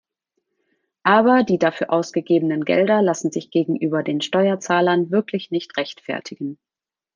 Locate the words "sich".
3.31-3.51